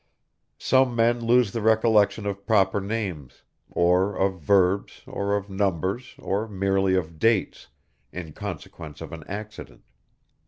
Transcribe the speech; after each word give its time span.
Some 0.57 0.95
men 0.95 1.23
lose 1.23 1.51
the 1.51 1.61
recollection 1.61 2.25
of 2.25 2.47
proper 2.47 2.81
names, 2.81 3.43
or 3.69 4.15
of 4.15 4.39
verbs 4.41 5.03
or 5.05 5.35
of 5.37 5.47
numbers 5.47 6.15
or 6.17 6.47
merely 6.47 6.95
of 6.95 7.19
dates, 7.19 7.67
in 8.11 8.33
consequence 8.33 8.99
of 9.01 9.13
an 9.13 9.23
accident. 9.27 9.83